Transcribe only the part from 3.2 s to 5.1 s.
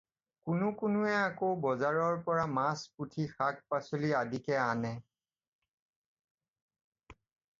শাক-পাচলি আদিকে আনে।